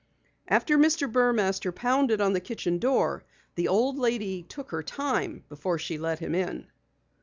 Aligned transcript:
After 0.47 0.79
Mr. 0.79 1.07
Burmaster 1.07 1.71
pounded 1.71 2.21
on 2.21 2.33
the 2.33 2.39
kitchen 2.39 2.79
door, 2.79 3.23
the 3.53 3.67
old 3.67 3.99
lady 3.99 4.41
took 4.41 4.71
her 4.71 4.81
time 4.81 5.43
before 5.47 5.77
she 5.77 5.95
let 5.99 6.17
him 6.17 6.33
in. 6.33 6.65